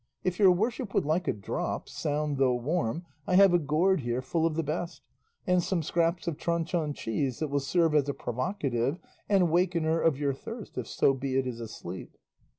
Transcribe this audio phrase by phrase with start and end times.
[0.23, 4.23] If your worship would like a drop, sound though warm, I have a gourd here
[4.23, 5.03] full of the best,
[5.45, 8.97] and some scraps of Tronchon cheese that will serve as a provocative
[9.29, 12.17] and wakener of your thirst if so be it is asleep."